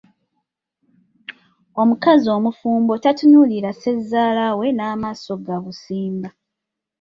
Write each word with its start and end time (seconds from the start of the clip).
Omukazi 1.81 2.27
omufumbo 2.37 2.93
tatunuulira 3.03 3.69
Ssezaala 3.73 4.45
we 4.57 4.67
na 4.77 4.87
maaso 5.01 5.33
ga 5.45 5.57
busimba. 5.63 6.29